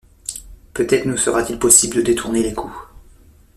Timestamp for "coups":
2.55-2.73